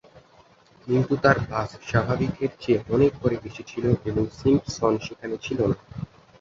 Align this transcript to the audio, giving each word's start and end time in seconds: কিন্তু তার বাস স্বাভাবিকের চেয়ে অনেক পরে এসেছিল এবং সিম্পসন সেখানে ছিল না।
কিন্তু 0.87 1.13
তার 1.23 1.37
বাস 1.49 1.69
স্বাভাবিকের 1.89 2.51
চেয়ে 2.59 2.79
অনেক 2.89 3.11
পরে 3.21 3.37
এসেছিল 3.41 3.85
এবং 4.05 4.23
সিম্পসন 4.39 4.93
সেখানে 5.05 5.35
ছিল 5.45 5.59
না। 5.69 5.77